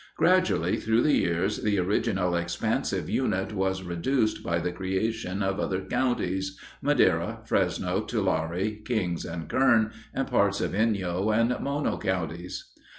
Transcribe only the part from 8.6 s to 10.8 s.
Kings, and Kern, and parts of